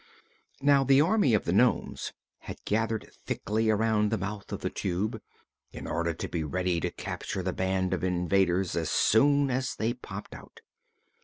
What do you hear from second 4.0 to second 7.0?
the mouth of the Tube, in order to be ready to